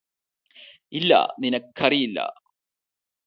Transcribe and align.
ഇല്ല 0.93 1.11
നിനക്കറിയില്ല 1.39 2.19